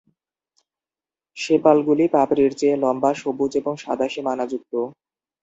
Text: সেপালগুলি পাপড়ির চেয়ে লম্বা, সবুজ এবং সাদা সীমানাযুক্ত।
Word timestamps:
সেপালগুলি 1.37 2.05
পাপড়ির 2.13 2.51
চেয়ে 2.55 2.75
লম্বা, 2.77 3.11
সবুজ 3.13 3.51
এবং 3.57 3.73
সাদা 3.83 4.07
সীমানাযুক্ত। 4.09 4.73